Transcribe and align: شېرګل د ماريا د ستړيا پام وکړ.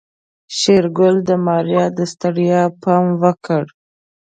شېرګل 0.57 1.15
د 1.29 1.31
ماريا 1.45 1.85
د 1.97 1.99
ستړيا 2.11 2.61
پام 2.83 3.05
وکړ. 3.21 3.63